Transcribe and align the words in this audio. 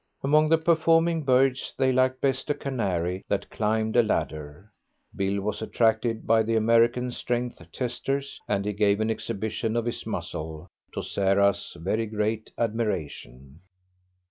Among 0.23 0.49
the 0.49 0.57
performing 0.57 1.21
birds 1.23 1.75
they 1.77 1.91
liked 1.91 2.21
best 2.21 2.49
a 2.49 2.55
canary 2.55 3.23
that 3.27 3.51
climbed 3.51 3.95
a 3.95 4.01
ladder. 4.01 4.71
Bill 5.15 5.39
was 5.41 5.61
attracted 5.61 6.25
by 6.25 6.41
the 6.41 6.55
American 6.55 7.11
strength 7.11 7.61
testers, 7.71 8.41
and 8.47 8.65
he 8.65 8.73
gave 8.73 8.99
an 8.99 9.11
exhibition 9.11 9.75
of 9.75 9.85
his 9.85 10.07
muscle, 10.07 10.65
to 10.95 11.03
Sarah's 11.03 11.77
very 11.79 12.07
great 12.07 12.51
admiration. 12.57 13.59